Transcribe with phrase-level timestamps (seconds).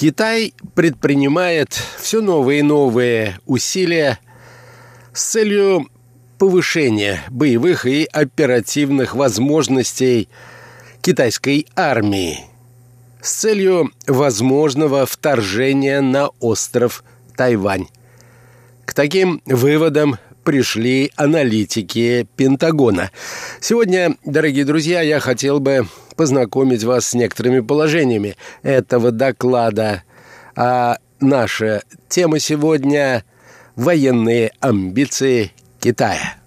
[0.00, 4.18] Китай предпринимает все новые и новые усилия
[5.12, 5.90] с целью
[6.38, 10.30] повышения боевых и оперативных возможностей
[11.02, 12.46] китайской армии
[13.20, 17.04] с целью возможного вторжения на остров
[17.36, 17.88] Тайвань.
[18.86, 23.10] К таким выводам пришли аналитики Пентагона.
[23.60, 25.86] Сегодня, дорогие друзья, я хотел бы
[26.20, 30.02] познакомить вас с некоторыми положениями этого доклада.
[30.54, 33.24] А наша тема сегодня–
[33.74, 36.39] военные амбиции Китая.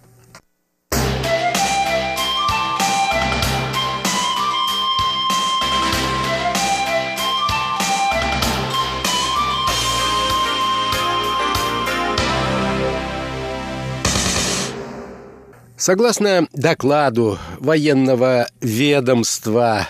[15.86, 19.86] Согласно докладу военного ведомства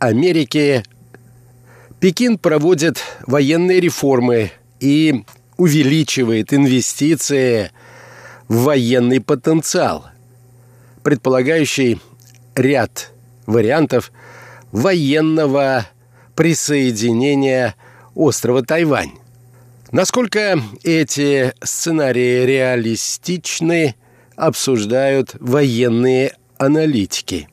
[0.00, 0.82] Америки,
[2.00, 4.50] Пекин проводит военные реформы
[4.80, 5.24] и
[5.56, 7.70] увеличивает инвестиции
[8.48, 10.08] в военный потенциал,
[11.04, 12.00] предполагающий
[12.56, 13.12] ряд
[13.46, 14.10] вариантов
[14.72, 15.86] военного
[16.34, 17.76] присоединения
[18.16, 19.12] острова Тайвань.
[19.92, 23.94] Насколько эти сценарии реалистичны–
[24.38, 27.48] обсуждают военные аналитики.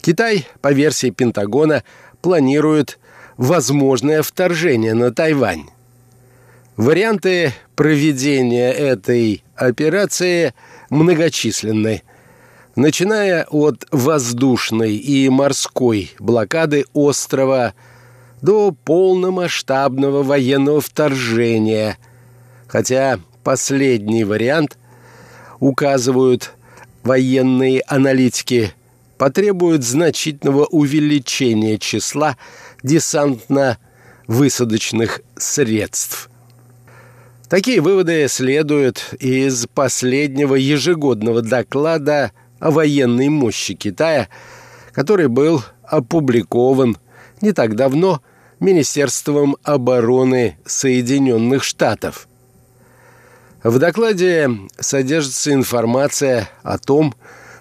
[0.00, 1.84] Китай, по версии Пентагона,
[2.22, 2.98] планирует
[3.36, 5.66] возможное вторжение на Тайвань.
[6.76, 10.54] Варианты проведения этой операции
[10.88, 12.02] многочисленны,
[12.74, 17.74] начиная от воздушной и морской блокады острова
[18.40, 21.98] до полномасштабного военного вторжения,
[22.68, 24.78] хотя последний вариант
[25.62, 26.52] указывают
[27.04, 28.74] военные аналитики,
[29.16, 32.36] потребуют значительного увеличения числа
[32.82, 36.28] десантно-высадочных средств.
[37.48, 44.28] Такие выводы следуют из последнего ежегодного доклада о военной мощи Китая,
[44.90, 46.96] который был опубликован
[47.40, 48.20] не так давно
[48.58, 52.26] Министерством обороны Соединенных Штатов–
[53.62, 57.14] в докладе содержится информация о том,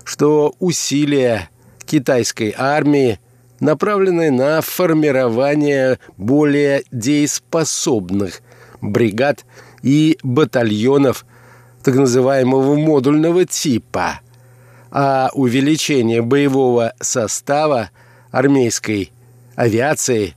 [0.03, 1.49] что усилия
[1.85, 3.19] китайской армии
[3.59, 8.41] направлены на формирование более дееспособных
[8.81, 9.45] бригад
[9.83, 11.25] и батальонов
[11.83, 14.21] так называемого модульного типа,
[14.89, 17.91] а увеличение боевого состава
[18.31, 19.11] армейской
[19.55, 20.35] авиации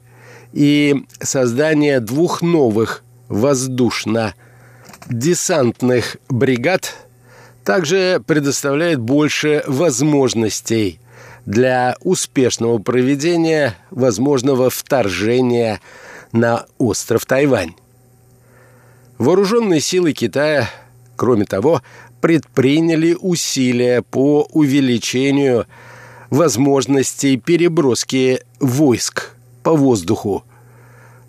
[0.53, 4.35] и создание двух новых воздушно
[5.09, 6.95] десантных бригад
[7.65, 11.01] также предоставляет больше возможностей
[11.47, 15.81] для успешного проведения возможного вторжения
[16.33, 17.75] на остров Тайвань.
[19.19, 20.69] Вооруженные силы Китая,
[21.17, 21.83] кроме того,
[22.21, 25.67] предприняли усилия по увеличению
[26.31, 30.45] возможностей переброски войск по воздуху,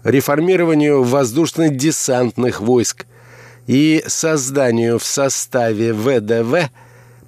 [0.04, 3.06] реформированию воздушно-десантных войск–
[3.68, 6.70] и созданию в составе ВДВ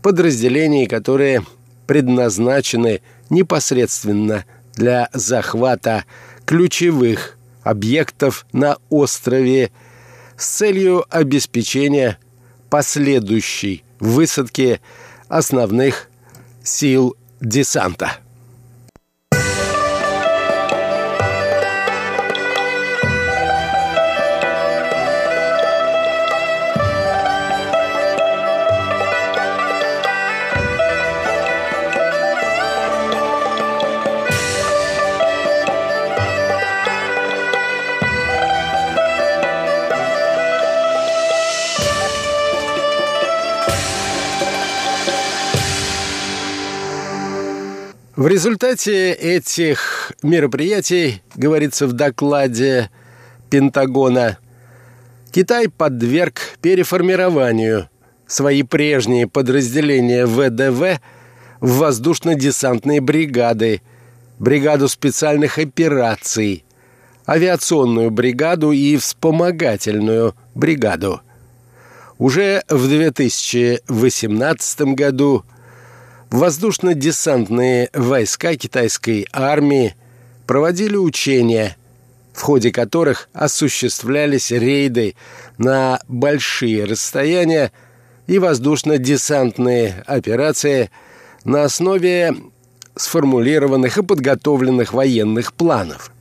[0.02, 1.46] подразделений, которые
[1.88, 6.06] предназначены непосредственно для захвата
[6.46, 9.72] ключевых объектов на острове
[10.38, 12.20] с целью обеспечения
[12.69, 14.80] последующей высадки
[15.28, 16.09] основных
[16.64, 18.18] сил десанта.
[48.18, 52.90] В результате этих мероприятий, говорится в докладе
[53.52, 54.40] Пентагона,
[55.31, 57.90] Китай подверг переформированию
[58.25, 61.00] свои прежние подразделения ВДВ
[61.62, 63.84] в воздушно-десантные бригады,
[64.40, 66.66] бригаду специальных операций,
[67.28, 71.22] авиационную бригаду и вспомогательную бригаду.
[72.18, 75.46] Уже в 2018 году–
[76.29, 79.95] воздушно-десантные войска китайской армии
[80.45, 81.77] проводили учения,
[82.33, 85.15] в ходе которых осуществлялись рейды
[85.57, 87.71] на большие расстояния
[88.27, 90.91] и воздушно-десантные операции
[91.44, 92.35] на основе
[92.95, 96.12] сформулированных и подготовленных военных планов.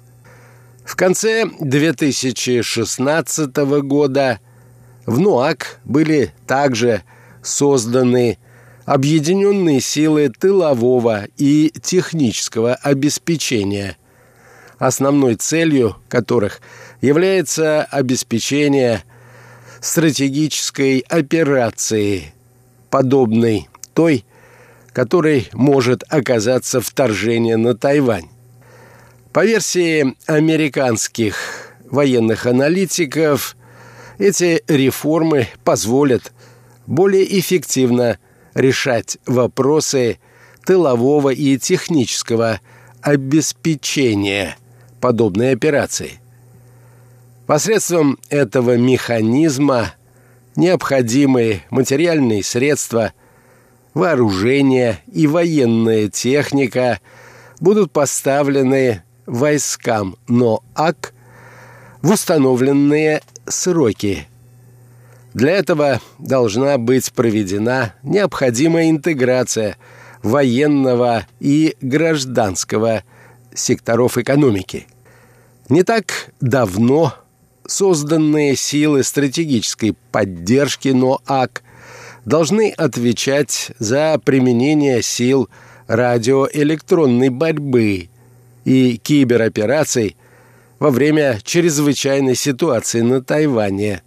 [0.84, 4.38] В конце 2016 года
[5.04, 7.02] в НУАК были также
[7.42, 8.38] созданы
[8.86, 13.98] объединенные силы тылового и технического обеспечения,
[14.78, 16.60] основной целью которых
[17.00, 19.02] является обеспечение
[19.80, 22.32] стратегической операции,
[22.88, 24.24] подобной той,
[24.92, 28.28] которой может оказаться вторжение на Тайвань.
[29.32, 31.36] По версии американских
[31.90, 33.56] военных аналитиков,
[34.18, 36.32] эти реформы позволят
[36.86, 38.18] более эффективно
[38.56, 40.18] решать вопросы
[40.64, 42.60] тылового и технического
[43.02, 44.56] обеспечения
[45.00, 46.20] подобной операции.
[47.46, 49.92] Посредством этого механизма
[50.56, 53.12] необходимые материальные средства,
[53.94, 56.98] вооружение и военная техника
[57.60, 61.12] будут поставлены войскам НОАК
[62.02, 64.26] в установленные сроки.
[65.36, 69.76] Для этого должна быть проведена необходимая интеграция
[70.22, 73.04] военного и гражданского
[73.52, 74.86] секторов экономики.
[75.68, 77.12] Не так давно
[77.66, 81.62] созданные силы стратегической поддержки НОАК
[82.24, 85.50] должны отвечать за применение сил
[85.86, 88.08] радиоэлектронной борьбы
[88.64, 90.16] и киберопераций
[90.78, 94.00] во время чрезвычайной ситуации на Тайване,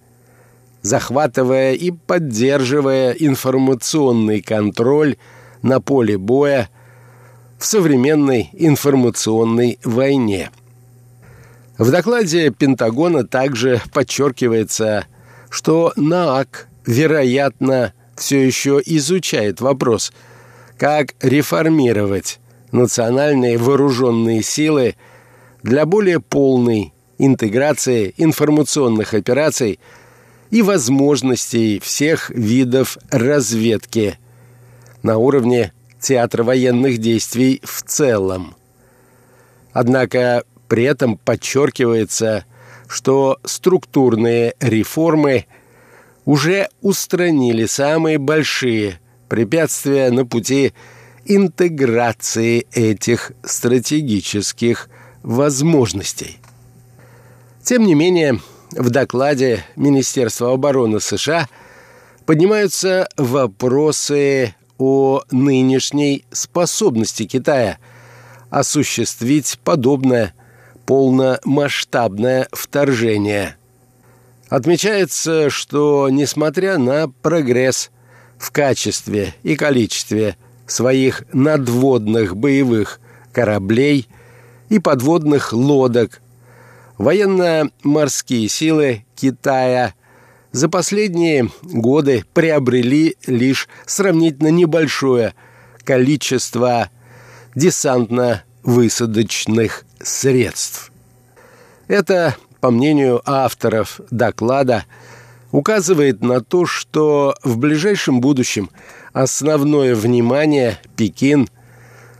[0.81, 5.17] захватывая и поддерживая информационный контроль
[5.61, 6.69] на поле боя
[7.57, 10.49] в современной информационной войне.
[11.77, 15.05] В докладе Пентагона также подчеркивается,
[15.49, 20.11] что НААК, вероятно, все еще изучает вопрос,
[20.77, 22.39] как реформировать
[22.71, 24.95] национальные вооруженные силы
[25.63, 29.79] для более полной интеграции информационных операций
[30.51, 34.17] и возможностей всех видов разведки
[35.03, 38.55] на уровне театра военных действий в целом.
[39.73, 42.45] Однако при этом подчеркивается,
[42.87, 45.45] что структурные реформы
[46.25, 48.99] уже устранили самые большие
[49.29, 50.73] препятствия на пути
[51.25, 54.89] интеграции этих стратегических
[55.21, 56.39] возможностей.
[57.63, 58.39] Тем не менее,
[58.71, 61.48] в докладе Министерства обороны США
[62.25, 67.77] поднимаются вопросы о нынешней способности Китая
[68.50, 70.33] осуществить подобное
[70.86, 73.57] полномасштабное вторжение.
[74.50, 77.92] Отмечается, что, несмотря на прогресс
[78.39, 83.00] в качестве и количестве своих надводных боевых
[83.31, 84.07] кораблей
[84.69, 86.21] и подводных лодок.
[86.99, 89.95] Военно-морские силы Китая
[90.51, 95.33] за последние годы приобрели лишь сравнительно небольшое
[95.85, 96.89] количество
[97.55, 100.91] десантно-высадочных средств.
[101.87, 104.83] Это, по мнению авторов доклада,
[105.53, 108.69] указывает на то, что в ближайшем будущем
[109.13, 111.47] основное внимание Пекин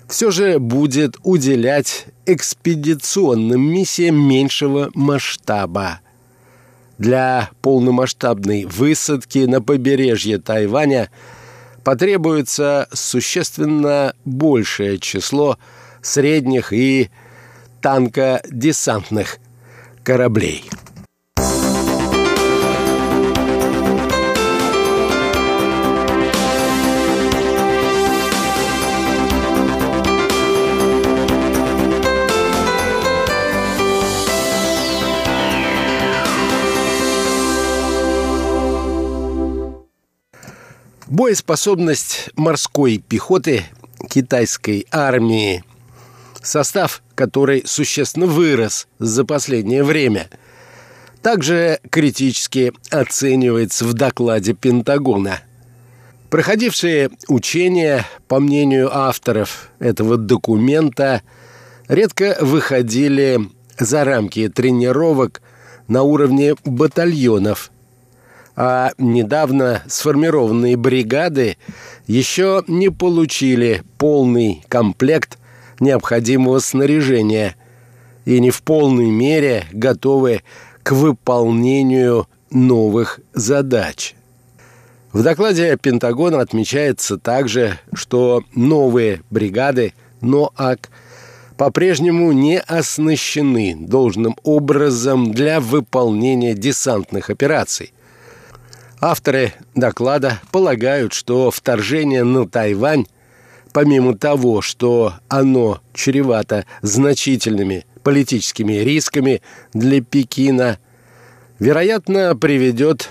[0.10, 6.02] все же будет уделять экспедиционным миссиям меньшего масштаба.
[6.98, 11.10] Для полномасштабной высадки на побережье Тайваня
[11.84, 15.58] потребуется существенно большее число
[16.02, 17.10] средних и
[17.82, 19.38] танкодесантных
[20.04, 20.66] кораблей.
[41.10, 43.64] Боеспособность морской пехоты
[44.12, 45.64] китайской армии,
[46.40, 50.30] состав которой существенно вырос за последнее время,
[51.24, 55.40] также критически оценивается в докладе Пентагона.
[56.30, 61.24] Проходившие учения, по мнению авторов этого документа,
[61.88, 63.50] редко выходили
[63.80, 65.42] за рамки тренировок
[65.88, 67.72] на уровне батальонов–
[68.62, 71.56] а недавно сформированные бригады
[72.08, 75.40] еще не получили полный комплект
[75.80, 77.56] необходимого снаряжения
[78.26, 80.44] и не в полной мере готовы
[80.84, 84.14] к выполнению новых задач.
[85.14, 90.90] В докладе Пентагона отмечается также, что новые бригады НОАК
[91.56, 97.94] по-прежнему не оснащены должным образом для выполнения десантных операций.
[99.02, 103.06] Авторы доклада полагают, что вторжение на Тайвань,
[103.72, 109.42] помимо того, что оно чревато значительными политическими рисками
[109.74, 110.80] для Пекина,
[111.60, 113.10] вероятно, приведет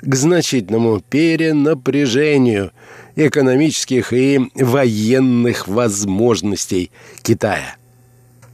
[0.00, 2.70] к значительному перенапряжению
[3.16, 7.76] экономических и военных возможностей Китая.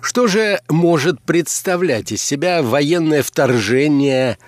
[0.01, 4.39] Что же может представлять из себя военное вторжение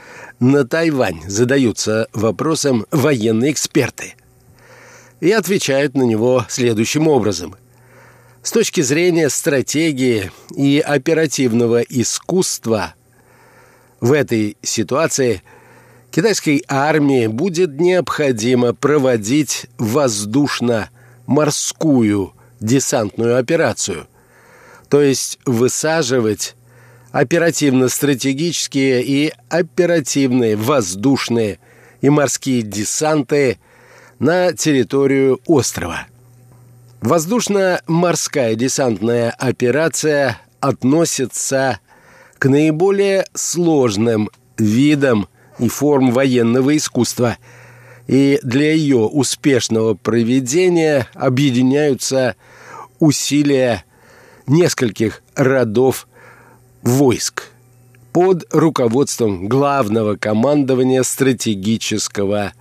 [0.40, 4.14] на Тайвань, задаются вопросом военные эксперты.
[5.20, 7.54] И отвечают на него следующим образом.
[8.42, 12.94] С точки зрения стратегии и оперативного искусства
[14.00, 15.42] в этой ситуации
[16.10, 24.08] китайской армии будет необходимо проводить воздушно-морскую десантную операцию,
[24.92, 26.54] то есть высаживать
[27.12, 31.60] оперативно-стратегические и оперативные воздушные
[32.02, 33.58] и морские десанты
[34.18, 36.08] на территорию острова.
[37.00, 41.80] Воздушно-морская десантная операция относится
[42.38, 45.26] к наиболее сложным видам
[45.58, 47.38] и форм военного искусства,
[48.08, 52.36] и для ее успешного проведения объединяются
[52.98, 53.86] усилия
[54.46, 56.08] нескольких родов
[56.82, 57.44] войск
[58.12, 62.52] под руководством главного командования стратегического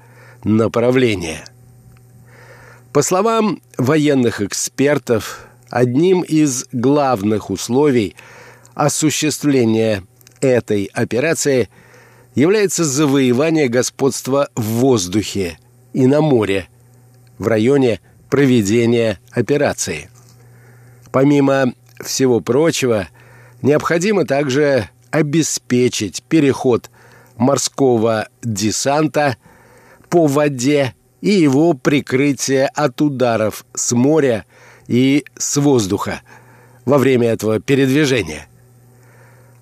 [0.44, 1.44] направления.
[2.94, 8.16] По словам военных экспертов, одним из главных условий
[8.74, 10.04] осуществления
[10.42, 11.70] этой операции
[12.36, 15.58] является завоевание господства в воздухе
[15.94, 16.68] и на море
[17.38, 20.10] в районе проведения операции.
[21.12, 23.08] Помимо всего прочего–
[23.62, 26.90] Необходимо также обеспечить переход
[27.38, 29.38] морского десанта
[30.10, 34.46] по воде и его прикрытие от ударов с моря
[34.88, 36.22] и с воздуха
[36.86, 38.48] во время этого передвижения.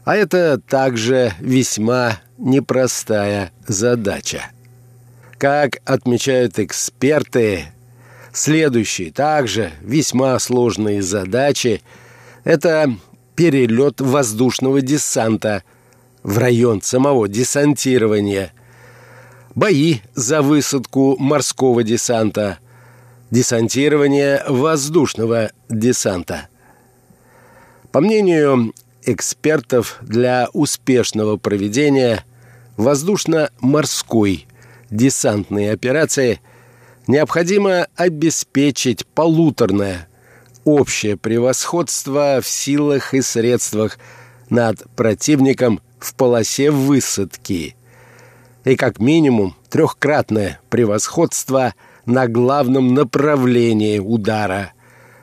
[0.06, 4.46] А это также весьма непростая задача.
[5.38, 7.65] Как отмечают эксперты,
[8.33, 11.81] следующие также весьма сложные задачи–
[12.43, 12.93] это
[13.36, 15.63] перелет воздушного десанта
[16.24, 18.53] в район самого десантирования,
[19.55, 22.59] бои за высадку морского десанта,
[23.31, 26.48] десантирование воздушного десанта.
[27.91, 32.25] По мнению экспертов, для успешного проведения
[32.77, 34.48] воздушно-морской
[34.89, 36.41] десантной операции
[37.10, 40.08] необходимо обеспечить полуторное
[40.63, 43.98] общее превосходство в силах и средствах
[44.51, 47.75] над противником в полосе высадки.
[48.63, 51.74] И как минимум трехкратное превосходство
[52.06, 54.74] на главном направлении удара,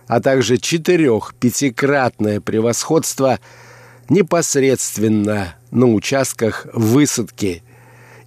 [0.09, 3.38] а также четырех-пятикратное превосходство
[4.09, 7.62] непосредственно на участках высадки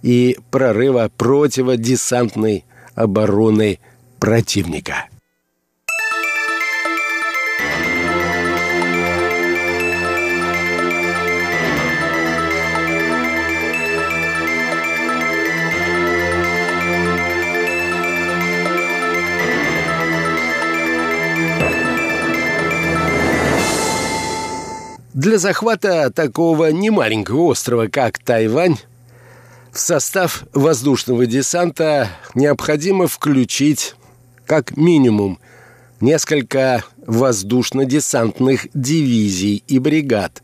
[0.00, 3.78] и прорыва противодесантной обороны
[4.18, 5.06] противника.
[25.20, 28.78] Для захвата такого немаленького острова, как Тайвань,
[29.72, 33.94] в состав воздушного десанта необходимо включить
[34.46, 35.38] как минимум
[36.00, 40.42] несколько воздушно-десантных дивизий и бригад,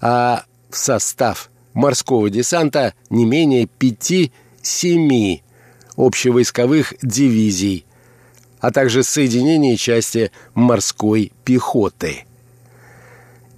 [0.00, 5.42] а в состав морского десанта не менее пяти-семи
[5.96, 7.84] общевойсковых дивизий,
[8.60, 12.24] а также соединения части морской пехоты–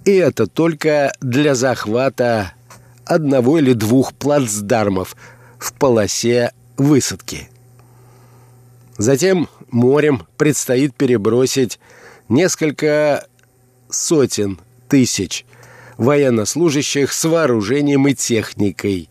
[0.07, 2.53] и это только для захвата
[3.07, 5.15] одного или двух плацдармов
[5.57, 7.49] в полосе высадки.
[8.97, 11.79] Затем морем предстоит перебросить
[12.29, 13.27] несколько
[13.89, 14.59] сотен
[14.89, 15.45] тысяч
[15.97, 19.09] военнослужащих с вооружением и техникой,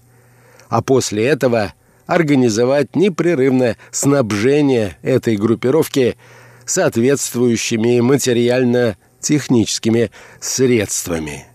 [0.69, 1.75] а после этого
[2.07, 6.17] организовать непрерывное снабжение этой группировки
[6.65, 10.11] соответствующими материально техническими
[10.41, 11.47] средствами.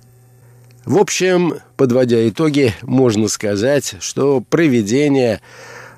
[0.86, 5.42] В общем, подводя итоги, можно сказать, что проведение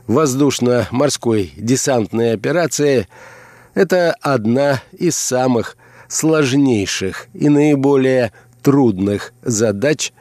[0.08, 3.08] воздушно-морской десантной операции–
[3.76, 5.78] это одна из самых
[6.10, 10.12] сложнейших и наиболее трудных задач,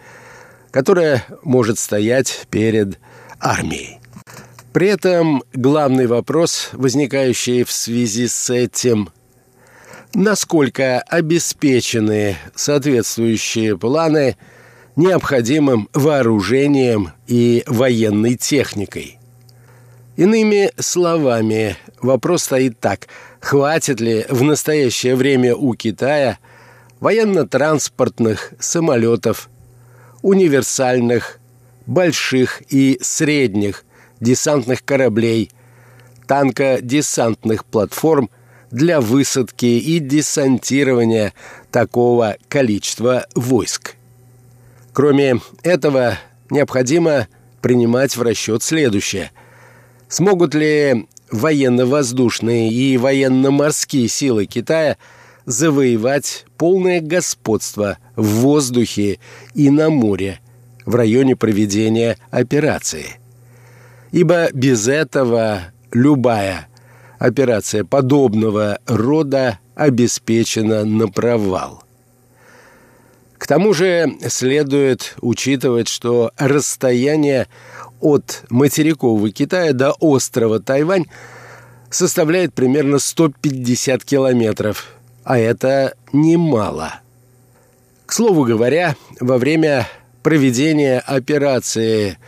[0.71, 2.99] которая может стоять перед
[3.41, 3.99] армией.
[4.73, 9.11] При этом главный вопрос, возникающий в связи с этим,
[10.15, 14.37] насколько обеспечены соответствующие планы
[14.97, 19.19] необходимым вооружением и военной техникой.
[20.17, 23.09] Иными словами, вопрос стоит так.
[23.41, 26.39] Хватит ли в настоящее время у Китая
[27.01, 29.49] военно-транспортных самолетов,
[30.21, 31.41] универсальных,
[31.87, 33.85] больших и средних
[34.21, 35.51] десантных кораблей,
[36.29, 38.31] танкодесантных платформ
[38.71, 41.33] для высадки и десантирования
[41.71, 43.97] такого количества войск.
[44.93, 46.19] Кроме этого,
[46.51, 47.29] необходимо
[47.63, 49.31] принимать в расчет следующее.
[50.09, 54.99] Смогут ли военно-воздушные и военно-морские силы Китая
[55.47, 59.19] завоевать полное господство в воздухе
[59.55, 60.41] и на море
[60.85, 63.17] в районе проведения операции?
[64.11, 66.69] Ибо без этого любая
[67.19, 71.82] операция подобного рода обеспечена на провал–
[73.43, 77.49] к тому же следует учитывать, что расстояние
[77.99, 81.07] от материкового Китая до острова Тайвань
[81.91, 84.93] составляет примерно 150 километров,
[85.25, 87.01] а это немало.
[88.07, 89.89] К слову говоря, во время
[90.23, 92.19] проведения операции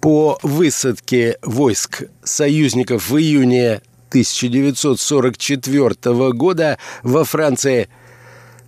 [0.00, 7.90] по высадке войск союзников в июне 1944 года во Франции–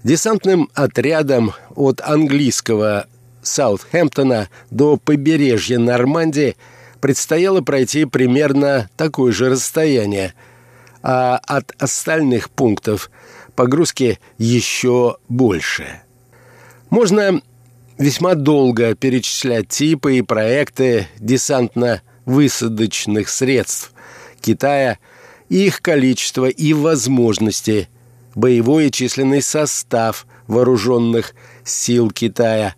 [0.06, 3.08] Десантным отрядом от английского
[3.42, 6.56] Саутхэмптона до побережья Нормандии
[7.00, 10.34] предстояло пройти примерно такое же расстояние,
[11.02, 13.10] а от остальных пунктов
[13.56, 16.02] погрузки еще больше.
[16.88, 17.42] Можно
[17.98, 23.92] весьма долго перечислять типы и проекты десантно-высадочных средств
[24.40, 25.00] Китая,
[25.48, 27.88] их количество и возможности–
[28.36, 32.76] боевой и численный состав вооруженных сил Китая.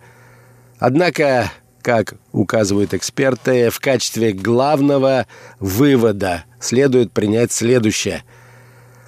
[0.78, 5.26] Однако, как указывают эксперты, в качестве главного
[5.58, 8.22] вывода следует принять следующее.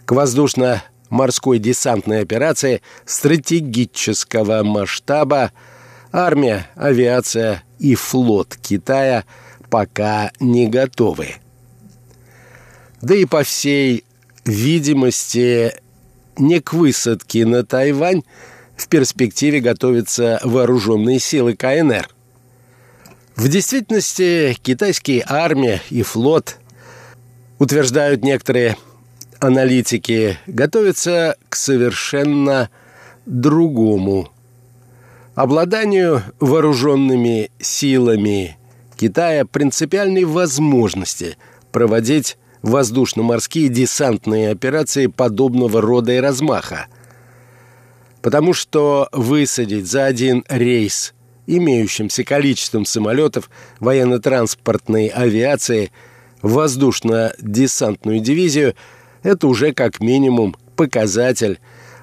[0.05, 5.53] К воздушно-морской десантной операции стратегического масштаба
[6.13, 9.25] армия, авиация и флот Китая
[9.71, 11.37] пока не готовы.
[13.01, 14.05] Да и по всей
[14.45, 15.75] видимости
[16.39, 18.23] не к высадке на Тайвань
[18.77, 22.09] в перспективе готовятся вооруженные силы КНР.
[23.37, 26.59] В действительности китайские армия и флот,
[27.59, 28.77] утверждают некоторые
[29.39, 32.71] аналитики, готовятся к совершенно
[33.27, 34.31] другому.
[35.35, 38.59] Обладанию вооруженными силами
[39.01, 41.39] Китая принципиальной возможности
[41.73, 46.87] проводить воздушно-морские десантные операции подобного рода и размаха.
[48.23, 51.15] Потому что высадить за один рейс
[51.47, 55.91] имеющимся количеством самолетов военно-транспортной авиации
[56.43, 58.75] воздушно-десантную дивизию–
[59.23, 61.59] это уже как минимум показатель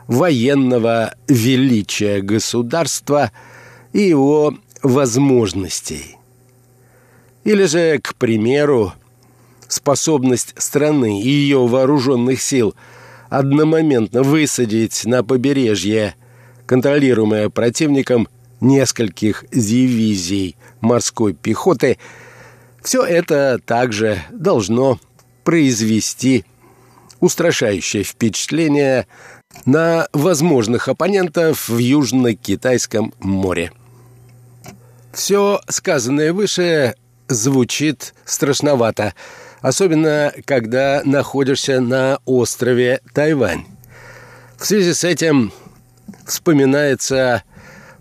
[0.07, 3.31] военного величия государства
[3.93, 6.17] и его возможностей.
[7.43, 8.93] Или же, к примеру,
[9.67, 12.75] способность страны и ее вооруженных сил
[13.29, 16.15] одномоментно высадить на побережье,
[16.65, 18.27] контролируемое противником
[18.61, 21.97] нескольких дивизий морской пехоты,
[22.81, 24.99] все это также должно
[25.43, 26.45] произвести
[27.19, 29.07] устрашающее впечатление
[29.65, 33.71] на возможных оппонентов в Южно-Китайском море.
[35.13, 36.95] Все сказанное выше
[37.27, 39.13] звучит страшновато–
[39.61, 43.65] особенно когда находишься на острове Тайвань.
[44.57, 45.51] В связи с этим
[46.25, 47.43] вспоминается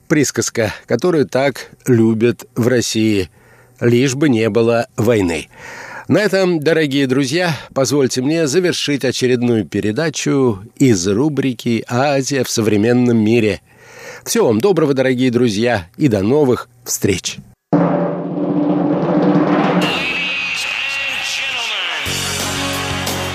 [0.08, 3.30] присказка, которую так любят в России
[3.80, 5.48] «лишь бы не было войны».
[6.08, 13.60] На этом, дорогие друзья, позвольте мне завершить очередную передачу из рубрики «Азия в современном мире».
[14.24, 17.38] Всего вам доброго, дорогие друзья, и до новых встреч!